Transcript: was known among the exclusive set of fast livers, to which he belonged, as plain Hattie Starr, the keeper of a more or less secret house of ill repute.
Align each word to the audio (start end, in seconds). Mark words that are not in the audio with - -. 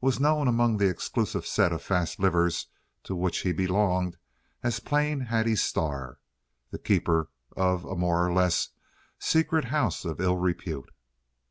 was 0.00 0.18
known 0.18 0.48
among 0.48 0.78
the 0.78 0.88
exclusive 0.88 1.44
set 1.46 1.74
of 1.74 1.82
fast 1.82 2.18
livers, 2.18 2.68
to 3.04 3.14
which 3.14 3.40
he 3.40 3.52
belonged, 3.52 4.16
as 4.62 4.80
plain 4.80 5.20
Hattie 5.20 5.54
Starr, 5.56 6.18
the 6.70 6.78
keeper 6.78 7.28
of 7.54 7.84
a 7.84 7.94
more 7.94 8.26
or 8.26 8.32
less 8.32 8.70
secret 9.18 9.66
house 9.66 10.06
of 10.06 10.22
ill 10.22 10.38
repute. 10.38 10.88